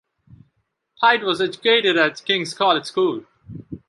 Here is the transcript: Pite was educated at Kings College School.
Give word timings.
Pite 0.99 1.21
was 1.21 1.41
educated 1.41 1.95
at 1.95 2.25
Kings 2.25 2.55
College 2.55 2.85
School. 2.85 3.23